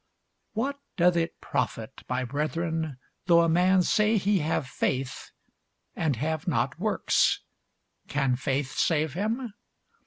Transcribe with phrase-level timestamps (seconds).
[0.53, 5.29] What doth it profit, my brethren, though a man say he hath faith,
[5.95, 7.41] and have not works?
[8.07, 9.53] can faith save him?